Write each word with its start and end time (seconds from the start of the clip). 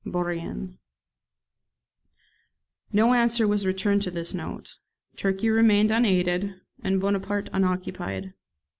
Bourrienne.] 0.03 0.79
No 2.91 3.13
answer 3.13 3.47
was 3.47 3.67
returned 3.67 4.01
to 4.01 4.09
this 4.09 4.33
note. 4.33 4.77
Turkey 5.17 5.47
remained 5.51 5.91
unaided, 5.91 6.55
and 6.83 6.99
Bonaparte 6.99 7.51
unoccupied. 7.53 8.33